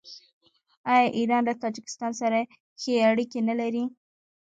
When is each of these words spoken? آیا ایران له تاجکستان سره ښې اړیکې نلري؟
آیا 0.91 1.05
ایران 1.17 1.41
له 1.47 1.53
تاجکستان 1.63 2.11
سره 2.21 2.39
ښې 2.81 2.93
اړیکې 3.09 3.39
نلري؟ 3.49 3.83